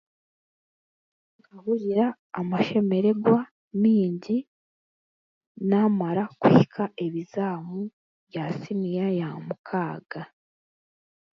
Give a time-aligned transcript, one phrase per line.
[1.39, 2.05] Nkahurira
[2.39, 3.37] amashemererwa
[3.81, 4.37] maingi
[5.69, 7.79] naamara kwika ebizaamu
[8.29, 10.21] bya siniya yaamukaaga